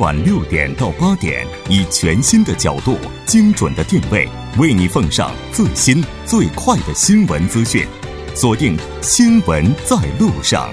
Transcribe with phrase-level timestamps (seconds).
[0.00, 2.96] 晚六点到八点，以全新的角度、
[3.26, 4.26] 精准的定位，
[4.58, 7.86] 为你奉上最新最快的新闻资讯。
[8.34, 10.70] 锁定《新闻在路上》。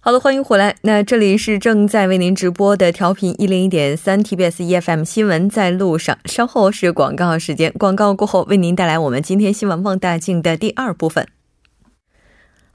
[0.00, 0.76] 好的，欢迎回来。
[0.82, 6.18] 那这里是正在为您直播的调频一零一点三 TBS EFM 新闻在路上。
[6.26, 11.26] 稍后是广告时间，广告过后为您带来我们今天新闻放大镜的第二部分。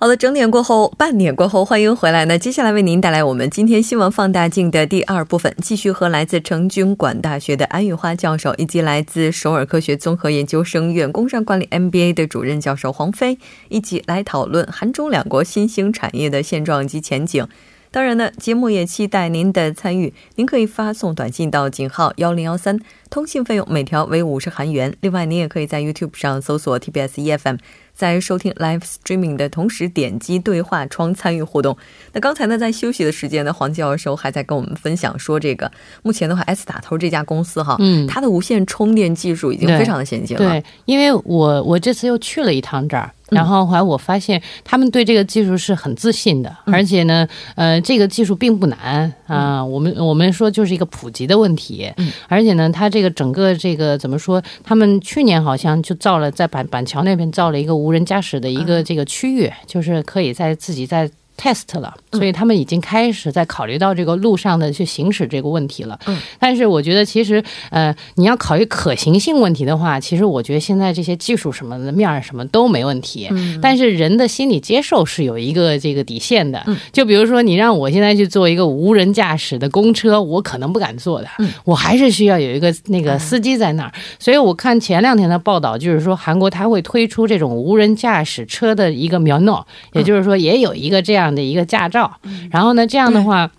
[0.03, 2.25] 好的，整点过后，半点过后，欢迎回来。
[2.25, 13.37] 那接下来为您带来我们今天新闻放大镜的第二部分，继续和来自成均馆大学的安玉花教授，以及来自首尔科学综合研究生院工商管理 MBA 的主任教授黄飞，
[13.69, 17.47] 一起来讨论韩中两国新兴产业的现状及前景。
[17.91, 20.13] 当然呢，节目也期待您的参与。
[20.36, 22.80] 您可以发送短信到井号幺零幺三，
[23.11, 24.95] 通信费用每条为五十韩元。
[25.02, 27.58] 另外，您也可以在 YouTube 上搜索 TBS EFM。
[27.94, 31.78] 在收听 live streaming 的同时，点击对话窗参与互动。
[32.14, 35.72] 那刚才呢，在休息的时间呢，黄教授还在跟我们分享说，这个
[36.03, 40.50] 目前的话，S 打头这家公司哈，嗯，它的无线充电技术已经非常的先进了。
[40.50, 43.11] 对，因为我我这次又去了一趟这儿。
[43.31, 49.63] 然后后来我发现，他们对这个技术是很自信的，而且呢，呃，这个技术并不难啊。
[49.63, 51.91] 我们我们说就是一个普及的问题，
[52.27, 54.41] 而且呢，它这个整个这个怎么说？
[54.63, 61.09] 他们去年好像就造了在板板桥那边造了一个无人驾驶的一个这个区域，就是可以在自己在。
[61.42, 66.00] Test 了，所以他们已经开始在考虑到这个路上的去行驶这个问题了。
[66.06, 73.28] 嗯，但是我觉得其实呃，你要考虑可行性问题的话，其实我觉得现在这些技术什么的面儿什么都没问题。
[73.31, 76.61] 嗯，但是人的心理接受是有一个这个底线的。
[76.67, 81.28] 嗯，就比如说你让我现在去做一个无人驾驶的公车，我可能不敢坐的。
[81.39, 83.92] 嗯，我还是需要有一个那个司机在那儿。
[84.20, 91.30] 所以我看前两天的报道，就是说韩国他会推出这种无人驾驶车的一个苗诺，也就是说也有一个这样。
[91.33, 92.11] 的一个驾照，
[92.52, 93.49] 然后呢，这样的话。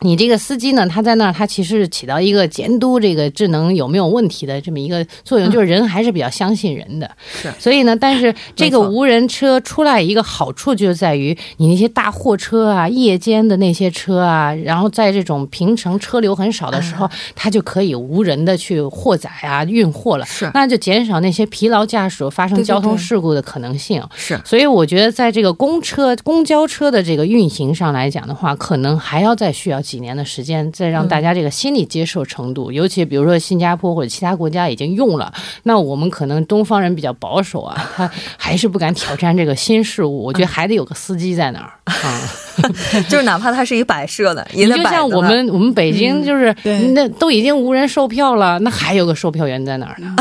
[0.00, 7.10] 你这个司机呢，他在那儿，他其实是起到一个监督这个智能有没有问题的这么一个作用，就是人还是比较相信人的。
[7.32, 20.26] 是，所以呢，但是这个无人车出来一个好处就在于，你那些大货车啊、夜间的那些车啊，然后在这种平城车流很少的时候，它就可以无人的去货载啊、运货了。
[20.26, 24.02] 是，那就减少那些疲劳驾驶发生交通事故的可能性。
[24.14, 29.82] 是，所以我觉得在这个公车、公交车的这个运行上来讲的话，可能还要再需要。
[29.96, 40.24] 几年的时间，再让大家这个心理接受程度，尤其比如说新加坡或者其他国家已经用了，那我们可能东方人比较保守啊， 他还是不敢挑战这个新事物。
[40.24, 42.20] 我觉得还得有个司机在那儿 啊，
[43.08, 46.54] 就是哪怕它是一摆设的，你就像我们我们北京就是
[46.92, 50.14] 那都已经无人售票了，那还有个售票员在哪儿呢？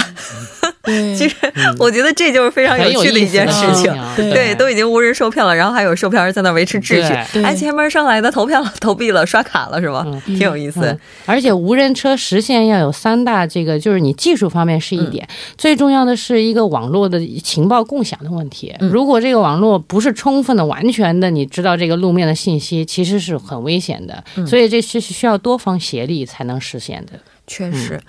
[1.17, 1.35] 其实
[1.77, 3.93] 我觉得这就是非常有趣的一件事情。
[4.15, 7.41] 对，都已经无人售票了，然后还有售票员在那维持秩序。
[7.41, 10.05] 哎，前面上来的投票了、投币了、刷卡了，是吗？
[10.25, 10.97] 挺有意思。
[11.25, 18.73] 而且无人车实现要有三大，这个就是你技术方面是一点，最重要的是一个网络的情报共享的问题。
[18.79, 24.23] 如果这个网络不是充分的、完全的，你知道这个路面的信息，其实是很危险的。
[24.45, 27.13] 所以这是需要多方协力才能实现的。
[27.47, 27.99] 确实。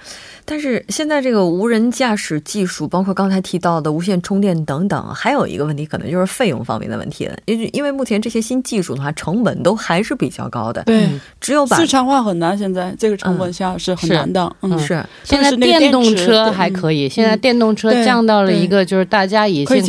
[0.46, 7.36] 但是现在这个无人驾驶技术，包括刚才提到的无线充电等等，还有一个问题，可能就是费用方面的问题了。
[7.46, 10.80] 因因为目前这些新技术的话，成本都还是比较高的。
[10.84, 11.08] 对，
[11.40, 14.48] 只有把市场化很难，现在这个成本下是很难的。
[14.62, 15.04] 嗯，是。
[15.24, 19.82] 现在电动车还可以，现在电动车降到了一个就是大家已经可以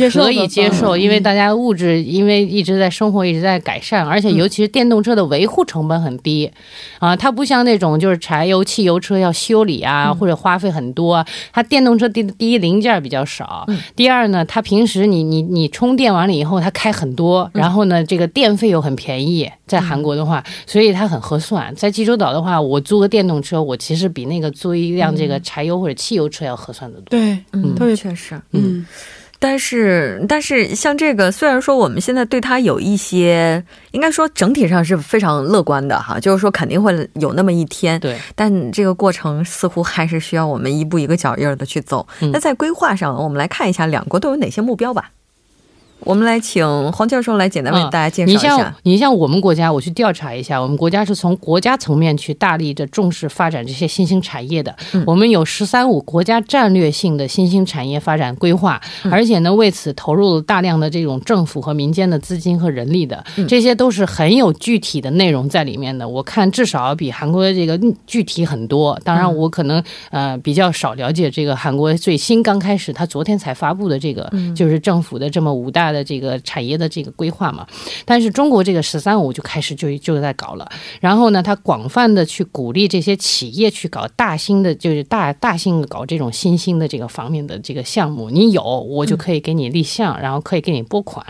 [0.48, 6.50] 接受，因为大家物质因为一直在生活一直在改善，而且尤其是电动车的维护成本很低
[6.98, 10.47] 啊，它不像那种就是柴油汽油车要修理啊或者花。
[10.48, 11.22] 花费很多，
[11.52, 21.74] 它电动车第第一零件比较少，第二呢，它平时你你你充电完了以后，它开很多，然后呢，这个电费又很便宜，在韩国的话，所以它很合算。
[21.74, 27.10] 在济州岛的话，我租个电动车，我其实比那个租一辆这个柴油或者汽油车要合算的多。
[27.10, 28.86] 对，嗯，对，确实，嗯。
[29.38, 33.62] 但是，但是像这个，虽然说我们现在对它有一些，
[33.92, 38.00] 应该说整体上是非常乐观的哈，就是说肯定会有那么一天。
[38.00, 38.18] 对。
[38.34, 42.06] 但这个过程似乎还是需要我们一步一个脚印的去走。
[42.32, 45.10] 那在规划上，我们来看一下两国都有哪些目标吧。
[46.00, 48.40] 我们来请黄教授来简单为大家介绍一下。
[48.40, 54.74] 你像你像我们国家，我去调查一下，我们国家是从国家层面去大力的重视发展这些新兴产业的。
[55.04, 58.80] 我们有“十三五”国家战略性的新兴产业发展规划，
[59.10, 66.08] 而且呢，为此投入了大量的这种政府和民间的资金和人力的，这些都是很有具体的内容在里面的。
[66.08, 68.98] 我看至少比韩国的这个具体很多。
[69.04, 75.87] 当然，我可能呃比较少了解这个韩国最新刚开始，他昨天才发布的这个就是政府的这么五大。
[75.88, 77.66] 大的这个产业的这个规划嘛。
[78.04, 80.68] 但是中国这个“十三五”就开始就就在搞了，
[81.00, 91.24] 然后呢，它广泛的去鼓励这些企业去搞大兴的，就是大大型的搞这种新兴的这个方面的这个项目，你有我就可以给你立项，然后可以给你拨款。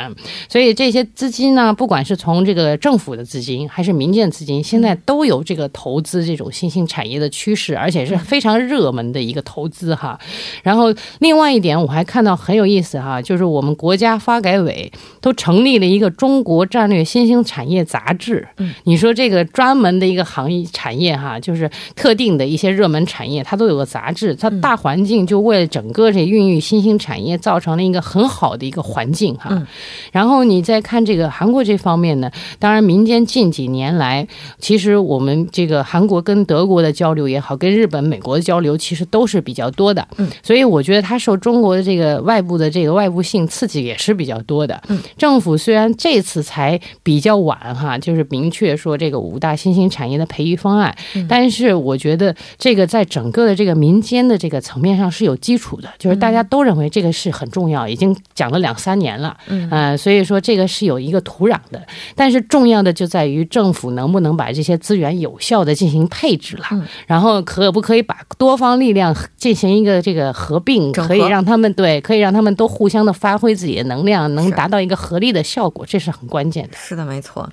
[0.48, 10.18] 所以这些资金呢，不管是从这个政府的资金还是民间资金，现在都有这个投资这种新兴产业的趋势，而且是非常热门的一个投资哈。
[10.62, 14.90] 然后另外一点，我还看到很有意思哈，就是我们国家发改委
[15.20, 18.46] 都成立了一个中国战略新兴产业杂志。
[18.58, 29.66] 嗯，你说这个专门的一个行业产业哈，就是特定的一些热门产业，它都有个杂志，它大环境就为了整个这孕育新兴产业造成了一个很好的一个环境哈。
[30.12, 34.26] 然后你再看这个韩国这方面呢，当然民间近几年来，
[34.58, 40.06] 其实我们这个韩国跟德国的交流也好，跟日本、美国的交流其实都是比较多的。
[40.16, 44.80] 嗯，所以我觉得它受中国的这个外部的这个外部性刺激也是比较多的。
[44.88, 50.94] 嗯，政府虽然这次才比较晚哈，就是明确说这个五大新兴产业的培育方案，
[51.28, 59.36] 但是我觉得这个在整个的这个民间的这个层面上是有基础的，就是大家都认为这个是很重要，已经讲了两三年了。
[59.48, 59.68] 嗯。
[59.70, 61.80] 呃，所以说这个是有一个土壤的，
[62.14, 66.64] 但是重要的就在于政府能不能把这些资源有效的进行配置了，
[67.06, 76.76] 然后可不可以把多方力量进行一个这个合并，可以让他们对，可以让他们都互相的发挥自己的能量，能达到一个合力的效果，这是很关键的。
[76.76, 77.48] 是的，没错。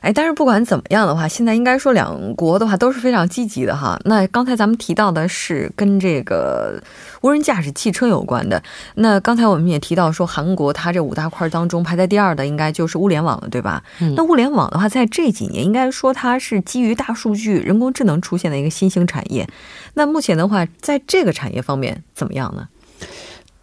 [0.00, 3.98] 哎，但是不管怎么样的话，现在应该说两国的话都是非常积极的哈。
[4.04, 6.80] 那刚才咱们提到的是跟这个
[7.20, 8.62] 无人驾驶汽车有关的。
[8.94, 13.82] 那刚才我们也提到说，韩国它这五大块当中排在第二的应该就是物联网了，对吧？
[14.14, 19.48] 那物联网的话，在这几年应该说它是基于大数据、人工智能出现的一个新兴产业。
[19.94, 22.68] 那目前的话，在这个产业方面怎么样呢？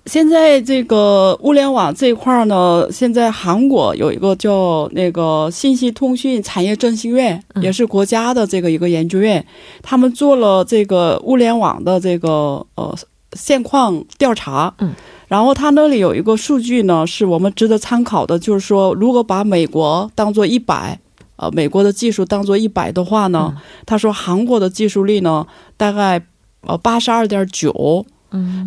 [0.05, 9.43] 现在这个物联网这一块呢，现在韩国有一个叫那个信息通讯产业振兴院，也是国家的这个一个研究院，
[9.81, 12.95] 他们做了这个物联网的这个呃
[13.33, 14.71] 现况调查。
[14.77, 14.93] 嗯，
[15.27, 20.99] 然后他那里有一个数据呢，是我们值得参考的，就是说，如果把美国当做一百，
[21.37, 25.47] 呃，美国的技术当做一百的话呢，他说韩国的技术力呢，
[25.77, 26.23] 大概
[26.61, 28.05] 呃八十二点九。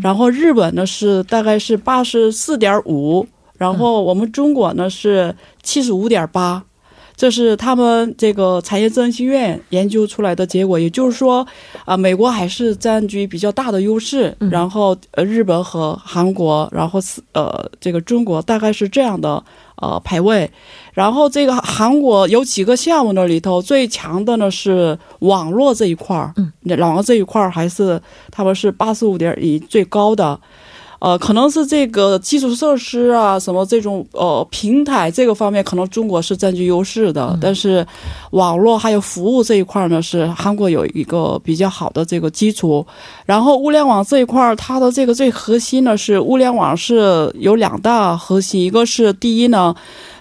[0.03, 3.27] 然后日本呢是大概是八十四点五，
[3.57, 6.63] 然后我们中国呢是七十五点八，
[7.19, 10.79] 这是他们这个产业振兴院研究出来的结果。
[10.79, 11.47] 也就是说，
[11.85, 19.43] 啊，美国还是占据比较大的优势，然后呃，日本和韩国，然后是呃，这个中国大概是这样的。
[19.81, 20.51] 呃，排位，
[20.93, 23.25] 然后这个韩国有几个项目那？
[23.27, 30.41] 里头最强的呢是网络这一块儿，嗯，网络这一块儿还是他们是八十五点一最高的。
[31.01, 37.39] 呃，可能是这个基础设施啊，什么这种呃平台这个方面，可能中国是占据优势的。
[37.41, 37.87] 但是，
[38.33, 42.85] 网络还有服务这一块呢，是韩国有一个比较好的这个基础。
[43.25, 49.75] 然后，物联网这一块，它的这个最核心呢是物联网是有两大核心，一个是第一呢，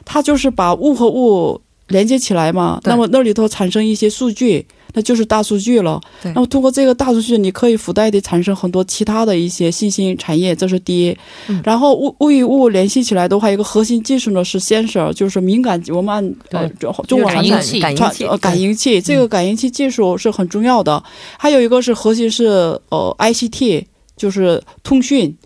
[0.06, 4.68] 它就是把物和物连接起来嘛，那么那里头产生一些数据。
[4.98, 6.02] 那就是大数据了。
[6.24, 11.16] 那么通过这个大数据，你可以附带的产生很多其他的一些新兴产业，这是第一。
[11.64, 15.80] 然后物物与物联系起来的话，一个核心技术呢是 sensor，就是敏感。
[15.90, 16.68] 我们按呃
[17.08, 17.80] 中文感应器，
[18.26, 21.04] 呃感应器，这个感应器技术是很重要的。
[21.38, 22.46] 还有一个是核心是
[22.90, 23.86] 呃 ICT，
[24.16, 25.38] 就是通讯。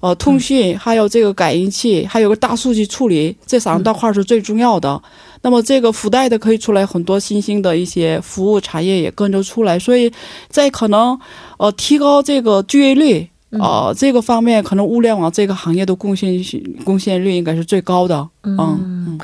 [0.00, 5.00] 呃，通讯还有这个感应器，还有个大数据处理，这三大块是最重要的。
[5.48, 10.12] 那么这个附带的可以出来很多新兴的一些服务产业也跟着出来，所以
[10.50, 11.18] 在可能
[11.56, 13.26] 呃提高这个就业率
[13.58, 16.38] 啊这个方面，可能物联网这个行业的贡献
[16.84, 18.28] 贡献率应该是最高的。
[18.42, 19.18] 嗯嗯。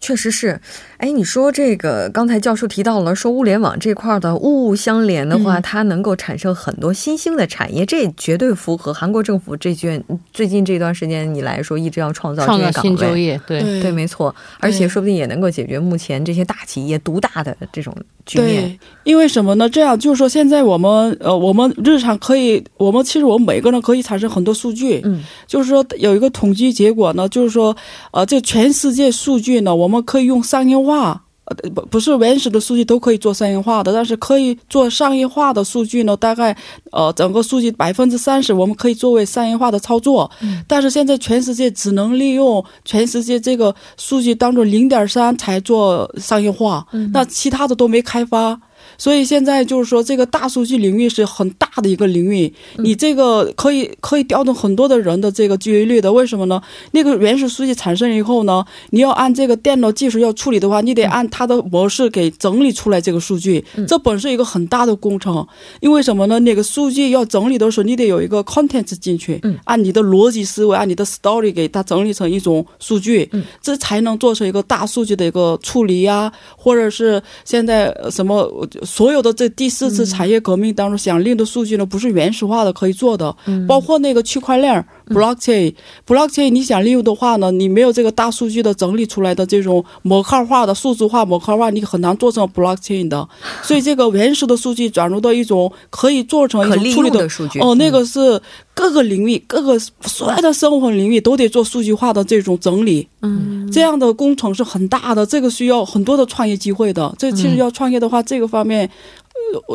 [0.00, 0.58] 确实是，
[0.96, 10.02] 哎，你说这个刚才教授提到了，说物联网这块的物物相连的话，它能够产生很多新兴的产业，这绝对符合韩国政府这卷
[10.32, 12.46] 最近这段时间你来说一直要创造
[12.80, 13.60] 新就业，对。
[13.82, 17.94] 对，没错，而且说不定也能够解决目前这些大企业独大的这种
[18.30, 18.62] 局面。
[18.62, 18.78] 对，
[19.12, 19.68] 因为什么呢？
[19.68, 27.76] 这样就是说，现在我们呃，我们日常可以，我们其实我们每个人可以产生很多数据，嗯，就是说有一个统计结果呢，就是说
[28.12, 36.56] 呃，这全世界数据呢，我我们可以用商业化，呃，不不是原始的数据都可以做商业化的，但是可以做商业化的数据呢，大概
[36.92, 40.30] 呃整个数据百分之三十我们可以作为商业化的操作，
[40.68, 48.60] 但是现在全世界只能利用全世界这个数据当中零点三才做商业化，那其他的都没开发。
[49.00, 56.12] 所以现在就是说，这个大数据领域是很大的一个领域，你这个可以可以调动很多的人的这个记忆率的。
[56.12, 56.60] 为什么呢？
[56.90, 65.46] 那个原始数据产生以后呢，你要按这个电脑技术要处理的话，你得按它的模式给整理出来这个数据，这本是一个很大的工程。
[65.80, 66.38] 因为什么呢？
[66.40, 73.30] 那个数据要整理的时候，你得有一个 content 进去，按你的逻辑思维，按你的 story 给它整理成一种数据，
[73.62, 78.68] 这才能做成一个大数据的一个处理呀，或者是现在什么。
[78.96, 83.34] 所有的这第四次产业革命当中，想令的数据呢，不是原始化的可以做的，
[83.68, 93.28] 包括那个区块链 blockchain，blockchain 你想利用的话呢，你没有这个大数据的整理出来的这种模块化的数字化模块化，你很难做成 blockchain 的。
[93.62, 98.40] 所以这个原始的数据转入到一种可以做成一种处理的数据，哦，那个是
[98.72, 103.06] 各个领域、各个所有的生活领域都得做数据化的这种整理。
[103.22, 107.14] 嗯，这样的工程是很大的，这个需要很多的创业机会的。
[107.18, 108.88] 这其实要创业的话，这个方面。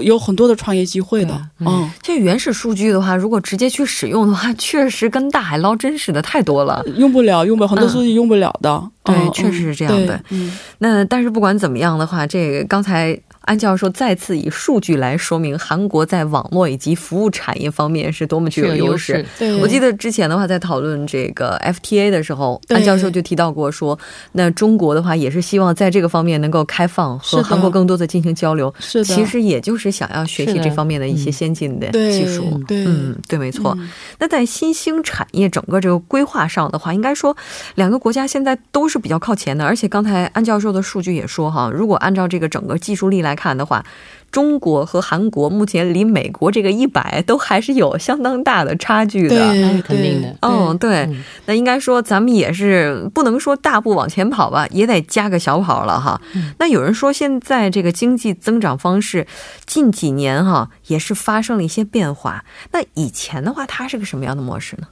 [0.03, 10.19] 有很多的创业机会的，嗯，这原始数据的话，如果直接去使用的话， 确实跟大海捞针似的，太多了，用不了，用不了，很多数据用不了的，对，确实是这样的。
[10.29, 13.19] 嗯那但是不管怎么样的话，这个刚才。
[13.46, 19.24] 安教授再次以数据来说明韩国在网络以及服务产业方面是多么具有优势。
[19.62, 23.98] 我记得之前的话，在讨论这个 FTA 的时候，安教授就提到过说，
[24.32, 28.74] 那中国的话也是希望在这个方面能够开放和韩国更多的进行交流。
[28.80, 32.60] 是的，其实也就是想要学习这方面的一些先进的技术。
[32.68, 33.78] 对，嗯，对，没错。
[34.18, 37.38] 那在新兴产业整个这个规划上的话，应该说
[37.75, 39.64] 两个国家现在都是比较靠前的。
[39.64, 43.35] 而且刚才安教授的数据也说哈，如果按照这个整个技术力来。
[43.36, 43.86] 看的话，
[44.32, 50.36] 中国和韩国目前离美国这个一百都还是有相当大的差距的，那是肯定的。
[50.42, 51.08] 嗯，对，
[51.46, 56.20] 那应该说咱们也是不能说大步往前跑吧，也得加个小跑了哈。
[56.58, 59.25] 那有人说现在这个经济增长方式
[59.65, 62.44] 近几年哈也是发生了一些变化。
[62.72, 64.88] 那以前的话，它是个什么样的模式呢？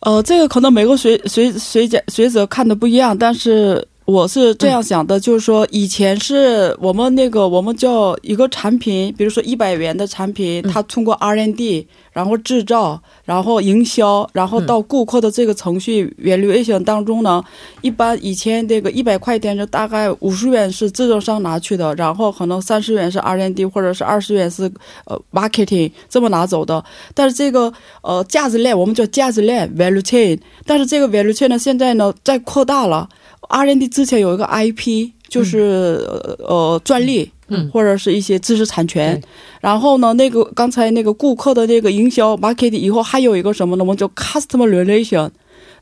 [0.00, 3.88] 呃，这个可能每个学学学家学者看的不一样，但是。
[4.10, 17.40] 我是这样想的，就是说，以前是我们那个我们叫一个产品，比如说一百元的产品，它通过 R&D，然后制造，然后营销，然后到顾客的这个程序 valuation 当中呢，
[17.82, 24.68] 一般以前这个一百块钱就大概五十元是制造商拿去的，然后可能三十元是 R&D，或者是二十元是
[25.04, 26.82] 呃 marketing 这么拿走的。
[27.14, 30.36] 但是这个呃价值链我们叫价值链 value chain，
[30.66, 33.08] 但是这个 value chain 呢现在呢在扩大了。
[33.48, 36.06] R&D 之前有一个 IP，就是
[36.38, 37.30] 呃专利，
[37.72, 39.20] 或者是一些知识产权。
[39.60, 43.82] 然后呢，那个刚才那个顾客的那个营销 marketing 以后还有一个什么呢？
[43.82, 45.28] 我们叫 customer relation，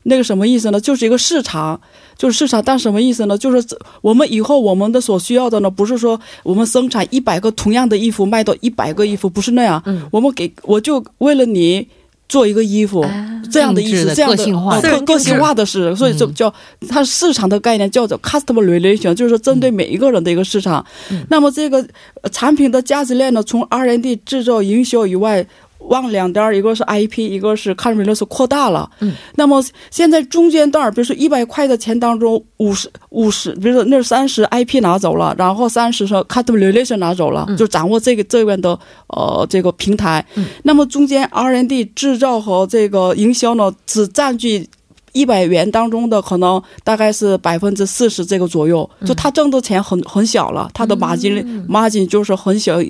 [0.03, 0.79] 那个什么意思呢？
[0.79, 1.79] 就是一个市场，
[2.17, 2.63] 就是市场。
[2.63, 3.37] 但什么意思呢？
[3.37, 9.81] 就是我们以后我们的所需要的呢，不是说我们生产一百个同样的衣服卖到一百个衣服，不是那样。
[9.85, 11.87] 嗯，我们给我就为了你。
[12.29, 13.05] 做一个衣服，
[13.51, 16.53] 这样的意思，这样的个性化的个性化的是，所以就叫
[16.87, 20.85] 它市场的概念叫做 customer relation，就是说针对每一个人的一个市场。
[21.27, 21.85] 那么这个
[22.31, 25.45] 产品的价值链呢，从 R&D 制造、营销以外。
[25.79, 28.89] 往两边，一个是 IP，一个是 c u s t m e r 扩大了。
[28.99, 40.23] 嗯，那么现在中间段，比如说一百块的钱当中，五十五十，比如说那三十 IP 拿走了，然后三十是 customer relation 拿走了，就掌握这个这边的呃这个平台。
[40.35, 44.67] 嗯，那么中间 R&D 制造和这个营销呢，只占据。
[45.13, 52.81] 一百元当中的可能大概是百分之四十这个左右，就他挣的钱很很小了，他的马金马金就是很小，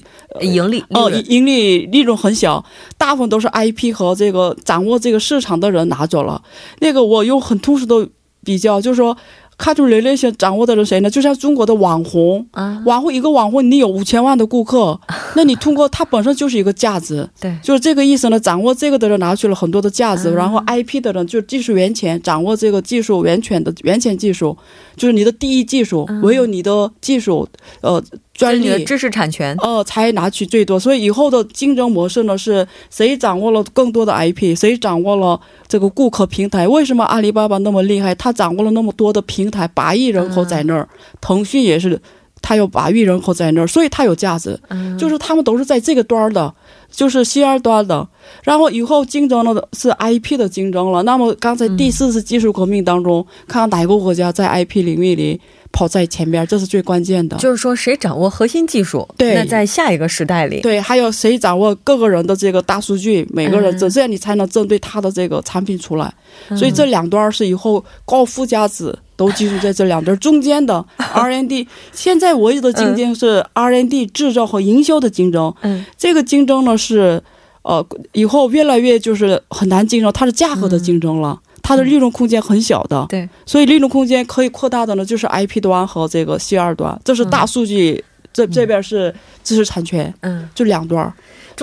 [0.42, 2.64] 盈利哦盈利利润很小，
[2.98, 6.42] 大部分都是 IP 和这个掌握这个市场的人拿走了。
[6.80, 8.10] 那个我用很通俗的
[8.44, 9.18] 比较，就是说。
[9.60, 11.10] 卡住人类先掌握的是谁呢？
[11.10, 12.48] 就像中国的网红，
[12.86, 15.00] 网红一个网红，你有五千万的顾客，
[15.36, 18.40] 那你通过它本身就是一个价值，对，就是这个意思呢。
[18.40, 24.58] 掌握这个的人拿去了很多的价值，然后 IP 的人就是技术源泉，掌握这个技术源泉的源泉技术，
[24.96, 27.48] 就是你的第一技术，唯有你的技术，
[27.82, 28.02] 呃。
[28.40, 30.80] 专利、知识产权，呃，才拿取最多。
[30.80, 36.66] 所以以后的竞争模式呢，是谁掌握了更多的 IP，谁掌握了这个顾客平台？
[36.66, 38.16] 为什么阿里巴巴那么厉害？
[38.16, 40.88] 他掌握了那么多的平台，八亿人口在那儿。
[41.20, 42.02] 腾讯也是，
[42.42, 44.58] 他有八亿人口在那儿，所以它有价值。
[44.98, 46.54] 就是他们都是在这个端的，
[46.90, 48.08] 就是西二端的。
[48.44, 51.04] 然后以后竞争的是 IP 的竞争了。
[51.04, 55.42] 那么刚才第四次技术革命当中，看看哪个国家在 IP 领域里？
[55.80, 57.38] 跑在前边，这是最关键的。
[57.38, 66.14] 就是说，谁掌握核心技术，对那在下一个时代里，对，还有谁掌握各个人的这个大数据，每个人这嗯这样你才能针对他的这个产品出来。
[66.50, 71.66] 嗯所以这两端是以后高附加值都集中在这两端中间的 R&D。
[71.94, 75.54] 现在唯一的竞争是 R&D 制造和营销的竞争。
[75.62, 77.24] 嗯这个竞争呢是，
[77.62, 81.40] 呃，以后越来越就是很难竞争，它是价格的竞争了。
[81.62, 89.14] 它的利润空间很小的，对，所以利润空间可以扩大的呢，就是 IP 端和这个 C 二端，这是大数据，这这边是
[89.44, 91.14] 知识产权，嗯，就两端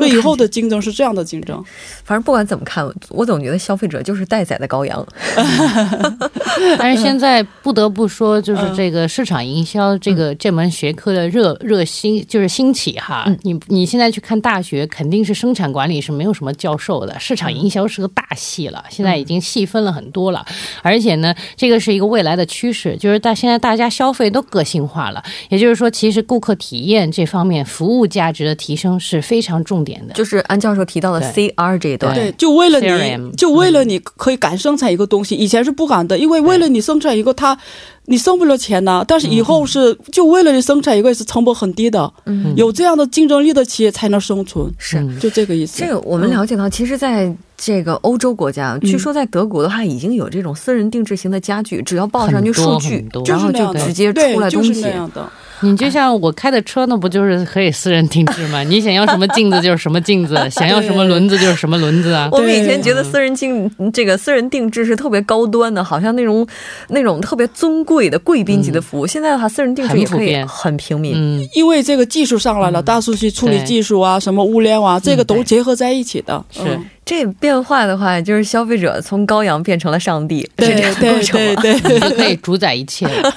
[0.03, 1.62] 么看所以以后的竞争是这样的竞争，
[2.05, 5.07] 反正不管怎么看，我总觉得消费者就是待宰的羔羊。
[6.79, 13.25] 但是现在不得不说，就是嗯这个市场营销这个这门学科的热热兴，就是兴起哈。
[13.26, 20.45] 嗯你你现在去看大学，肯定是生产管理是没有什么教授的，市场营销是个大系了，现在已经细分了很多了。
[20.83, 30.12] 而且呢，这个是一个未来的趋势，就是大现在大家消费都个性化了，也就是说，其实顾客体验这方面服务价值的提升是非常重点的。
[30.12, 37.57] 就是安教授提到的 CR 这一段，对，就为了你，就为了你可以敢生产一个东西，以前是不敢的，因为为了你生产一个它。
[38.07, 44.99] 你挣不了钱呢，但是以后是就为了你生产一个是成本很低的，嗯，有这样的竞争力的企业才能生存，是。
[44.99, 45.79] 嗯就这个意思。
[45.79, 54.89] 这个我们了解到，其实在这个欧洲国家，据说在德国的话，已经有这种私人定制型的家具，只要报上去数据很多很，多然后就是那样的，就直接对出来东西就是那。
[54.89, 55.29] 样的。
[55.61, 58.63] 你就像我开的车，那不就是可以私人定制吗？
[58.69, 62.29] 你想要什么镜子就是什么镜子， 想要什么轮子就是什么轮子啊。
[62.33, 66.47] 我们以前觉得私人定这个私人定制是特别高端的，好像那种
[66.89, 69.07] 那种特别尊贵的贵宾级的服务。
[69.07, 71.15] 现在的话，私人定制也可以很平民。
[71.17, 76.45] 嗯，因为这个技术上来了，大数据处理技术啊，什么物联网，这个都结合在一起的。
[76.50, 81.62] 是嗯这变化的话，就是消费者从羔羊变成了上帝，是这对对过程吗？
[81.62, 83.33] 对对， 可以主宰一切了。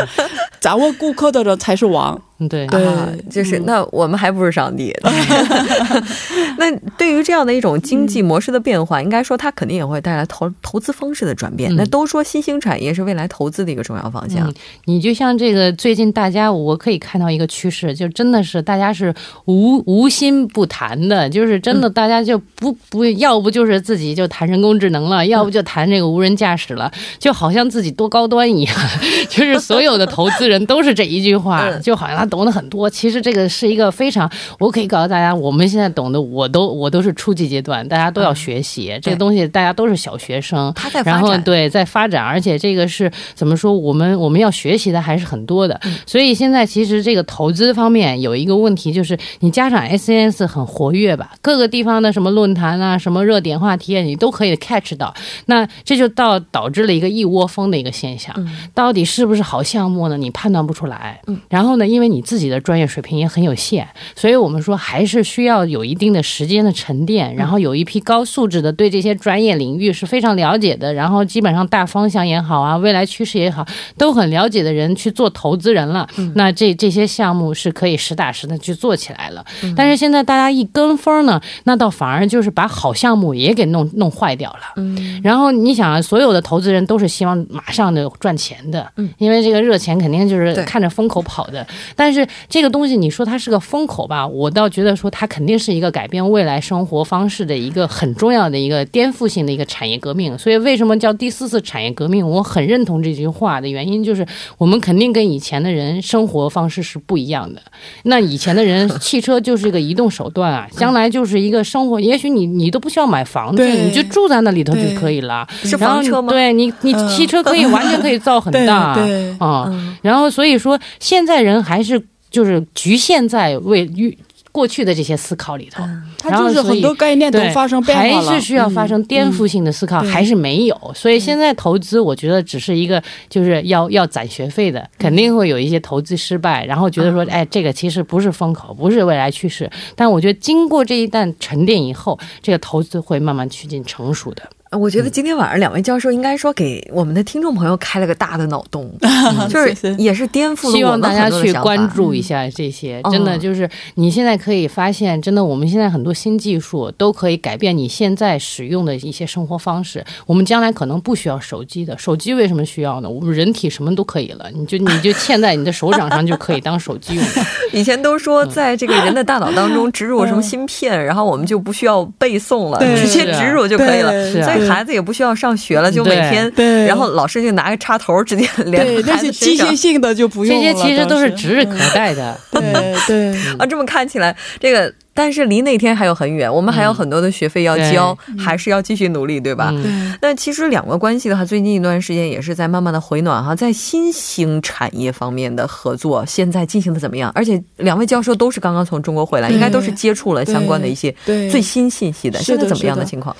[0.60, 2.20] 掌握顾客的人才是王。
[2.38, 2.66] 嗯，对。
[2.66, 4.94] 对啊，就是嗯那我们还不是上帝。
[6.58, 11.72] 那对于这样的一种经济模式的变化，应该说它肯定也会带来投投资方式的转变。
[11.72, 14.54] 嗯那都说新兴产业是未来投资的一个重要方向嗯。
[14.84, 19.12] 你就像这个最近大家，我可以看到一个趋势，就真的是大家是
[19.46, 28.74] 无无心不谈的，就是真的大家就不不要不就是自己就谈人工智能了，要不就谈这个无人驾驶了，就好像自己多高端一样，
[29.28, 32.88] 就是所有的投资人都是这一句话，嗯就好像他懂得很多。
[32.88, 43.74] 其实这个是一个非常，我可以告诉大家，我们现在懂的，我都我都是初级阶段，大家都要学习、这个东西，大家都是小学生，他在发然后，对，在发展，而且这个是怎么说？
[43.74, 45.78] 我们我们要学习的还是很多的。
[46.06, 55.12] 所以现在其实这个投资方面有一个问题，就是你加上 SNS 很活跃吧，各个地方的什么论坛啊、什么热点话题啊，你都可以 catch 到。
[55.46, 58.34] 那这就到导致了一个一窝蜂的一个现象。
[58.72, 60.16] 到底是不是好项目呢？
[60.16, 61.20] 你判断不出来。
[61.48, 76.08] 然后呢，因为你自己的专业水平也很有限，所以我们说还是需要有一定的时间的沉淀，然后有一批高素质的对这些专业领域是非常了解的，然后基本上大方向也好啊，未来趋势也好，都很了解的人去做投资人了。
[76.34, 79.44] 那这这些项目是可以实打实的去做起来了。
[79.76, 84.60] 但是现在大家一跟风呢，那倒反而就是把好项目也给弄弄坏掉了。
[84.76, 91.66] 嗯，然后你想啊，所有的投资人都是希望马上的赚钱的，嗯，因为这个热钱肯定就是看着风口跑的。
[91.94, 100.36] 但是这个东西，你说它是个风口吧，我倒觉得说它肯定是一个改变未来生活方式的一个很重要的一个颠覆性的一个产业革命。
[100.38, 102.28] 所以为什么叫第四次产业革命？
[102.28, 104.26] 我很认同这句话的原因就是，
[104.58, 107.60] 我们肯定跟以前的人生活方式是不一样的。
[108.04, 115.46] 那以前的人，汽车就是一个移动手段啊，将来就是一个生活，也许你你都不需要买房子，对你就住在那里头就可以了。
[115.62, 116.32] 是房车吗？
[116.32, 121.93] 对你，你嗯汽车可以完全可以造很大，对，啊、嗯然后所以说现在人还是
[122.34, 124.18] 就是局限在为预
[124.50, 125.82] 过去的这些思考里头，
[126.16, 130.92] 它就是很多概念都，发生变化了，还是需要发生颠覆性的思考，嗯还是没有。
[130.94, 139.68] 所以现在投资，我觉得只是一个就是要要攒学费的，肯定会有一些投资失败，然后觉得说，哎，这个其实不是风口，不是未来趋势。
[139.96, 144.42] 但我觉得经过这一段沉淀以后，这个投资会慢慢趋近成熟的。
[144.76, 148.90] 我觉得今天晚上两位教授应该说给我们的听众朋友开了个大的脑洞，
[149.48, 160.04] 就是也是颠覆了希望我们大家去很多的想法关注一下这些，嗯真的就是你现在可以发现，真的我们现在很多新技术都可以改变你现在使用的一些生活方式。
[160.26, 163.08] 我们将来可能不需要手机的，手机为什么需要呢？
[163.08, 167.30] 我们人体什么都可以了，你就你就嵌在你的手掌上就可以当手机用了。
[167.72, 174.12] 以前都说在这个人的大脑当中植入什么芯片，然后我们就不需要背诵了，直接植入就可以了。
[174.42, 176.52] 所以孩子也不需要上学了，就每天，
[176.86, 179.68] 然后老师就拿个插头直接 连孩子身上。
[179.68, 180.62] 机械性的就不用了。
[180.62, 182.38] 这些其实都是指日可待的。
[182.50, 184.92] 对对啊，这么看起来这个。
[185.16, 189.72] 但是离那天还有很远，我们还有很多的学费要交，还是要继续努力，对吧？
[190.20, 197.30] 那其实两个关系的话，最近一段时间也是在慢慢的回暖哈，在新兴产业方面的合作现在进行的怎么样？
[197.32, 203.36] 而且两位教授都是刚刚从中国回来，应该都是接触了相关的一些最新信息的，现在怎么样的情况？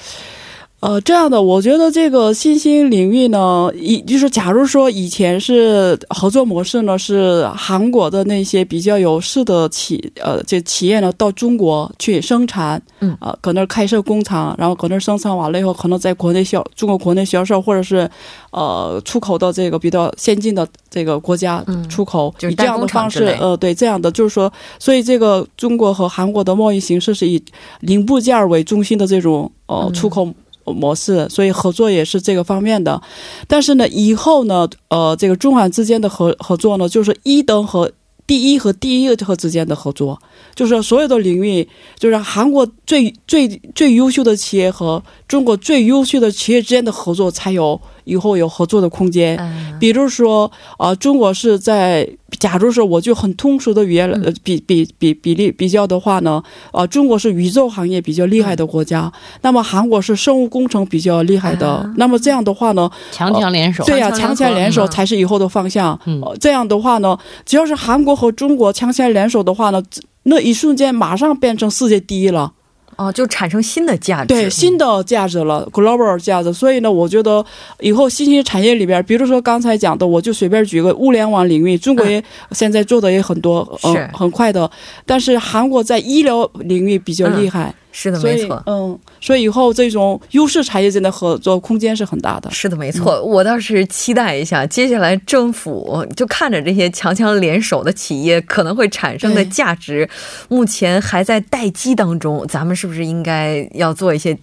[0.85, 18.07] 呃，这样的，我觉得这个新兴领域呢，以就是假如说以前是合作模式呢，是韩国的那些比较有势的企呃这企业呢到中国去生产，嗯，啊，搁那儿开设工厂，然后搁那儿生产完了以后，可能在国内销中国国内销售，或者是
[18.51, 27.43] 呃出口到这个比较先进的这个国家出口，以这样的方式，呃，对，这样的就是说，所以这个中国和韩国的贸易形式是以
[27.81, 30.29] 零部件为中心的这种呃出口。
[30.65, 33.01] 模式，所以合作也是这个方面的，
[33.47, 37.91] 但是呢，以后呢，呃，这个中韩之间的合合作呢，就是一等和
[38.27, 40.19] 第一和第一和之间的合作，
[40.55, 47.81] 就是所有的领域，就是韩国最最最优秀的企业和中国最优秀的企业之间的合作才有。
[48.05, 49.39] 以后有合作的空间，
[49.79, 59.13] 比如说啊，中国是在，假如说我就很通俗的语言呃比比比比例比较的话呢，啊，中国是宇宙行业比较厉害的国家，
[59.43, 65.99] 那么韩国是生物工程比较厉害的，那么这样的话呢，强强联手，对呀，强强联手才是以后的方向。
[66.41, 69.83] 这样的话呢，只要是韩国和中国强强联手的话呢，
[70.25, 72.53] 那一瞬间马上变成世界第一了。
[72.97, 76.53] 哦，就产生新的价值，对新的价值了，global 价值。
[76.53, 77.45] 所以呢，我觉得
[77.81, 84.71] 以后新兴产业里边，比如说刚才讲的，我就随便举个物联网领域，中国也现在做的也很多，是很快的。
[85.05, 87.75] 但是韩国在医疗领域比较厉害。
[87.97, 88.61] 是的，没错。
[88.67, 92.51] 嗯，所以以后这种优势产业间的合作空间是很大的。
[92.51, 93.23] 是的，没错。
[93.23, 100.09] 我倒是期待一下，接下来政府就看着这些强强联手的企业可能会产生的价值，
[100.49, 102.45] 目前还在待机当中。
[102.49, 104.37] 咱们是不是应该要做一些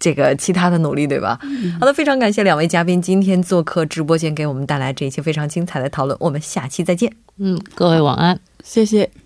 [0.00, 1.38] 这个其他的努力，对吧？
[1.78, 6.16] 好的，非常感谢两位嘉宾今天做客直播间，给我们带来这一期非常精彩的讨论。
[6.18, 7.12] 我们下期再见。
[7.38, 9.25] 嗯，各位晚安，谢谢。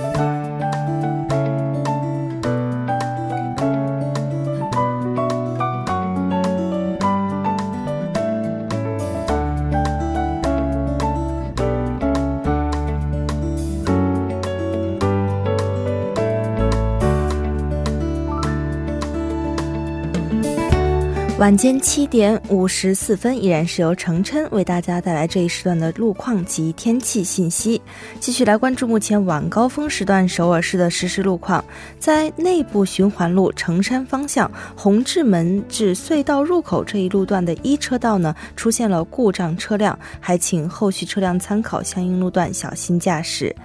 [21.41, 27.81] 晚间七点五十四分，依然是由程琛为大家带来这一时段的路况及天气信息。
[28.19, 31.65] 继续来关注目前晚高峰时段首尔市的实时路况。
[31.97, 43.55] 在内部循环路城山方向红志门至隧道入口这一路段的一车道呢，出现了故障车辆，还请后续车辆参考相应路段小心驾驶。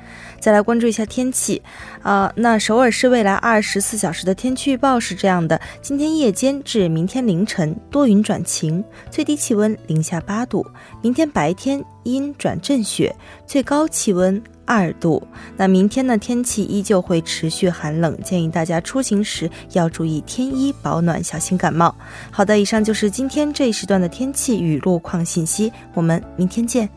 [0.41, 1.61] 再来关注一下天气，
[2.03, 10.63] 啊，那首尔市未来二十四小时的天气预报是这样的：今天夜间至明天凌晨多云转晴，最低气温零下八度；
[11.03, 13.15] 明天白天阴转阵雪，
[13.47, 15.23] 最高气温二度。
[15.57, 21.95] 那明天呢，天气依旧会持续寒冷，建议大家出行时要注意添衣保暖，小心感冒。
[22.31, 26.89] 好的，以上就是今天这一时段的天气与路况信息，我们明天见。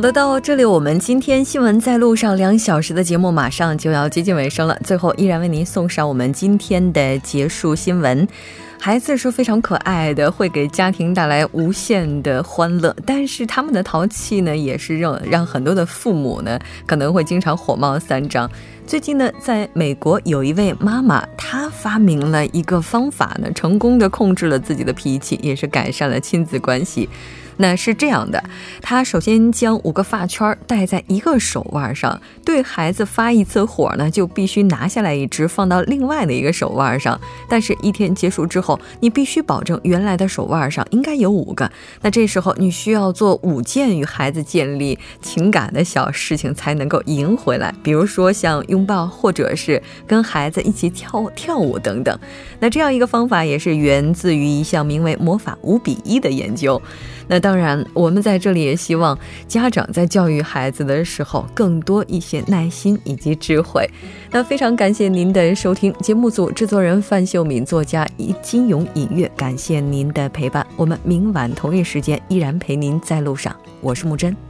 [0.00, 4.74] 好的，到这里，我们今天新闻在路上两小时的节目马上就要接近尾声了。
[4.82, 8.26] 最后，依然为您送上我们今天的结束新闻。
[8.80, 18.50] 孩子是非常可爱的，会给家庭带来无限的欢乐，但是他们的淘气呢，也是让让很多的父母呢可能会经常火冒三丈。
[18.86, 27.06] 最近呢，在美国有一位妈妈，她发明了一个方法呢，成功的控制了自己的脾气，也是改善了亲子关系。
[27.60, 28.42] 那是这样的，
[28.80, 37.20] 他首先将五个发圈戴在一个手腕上，对孩子发一次火呢，就必须拿下来一只放到另外的一个手腕上。
[37.50, 41.70] 但是，一天结束之后，你必须保证原来的手腕上应该有五个。
[42.00, 47.74] 那这时候你需要做五件与孩子建立情感的小事情，才能够赢回来。
[47.82, 52.18] 比如说像拥抱，或者是跟孩子一起跳跳舞等等。
[52.58, 56.80] 那这样一个方法也是源自于一项名为“魔法五比一”的研究。
[57.32, 59.16] 那当然，我们在这里也希望
[59.46, 63.88] 家长在教育孩子的时候更多一些耐心以及智慧。
[64.32, 68.04] 那非常感谢您的收听，节目组制作人范秀敏，作家
[68.42, 70.66] 金勇音乐，感谢您的陪伴。
[70.74, 74.49] 我们明晚同一时间依然陪您在路上，我是木真。